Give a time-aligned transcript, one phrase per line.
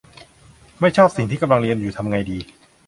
[0.79, 2.37] ไม่ชอบสิ่งที่กำลังเรียนอยู่ ทำไงดี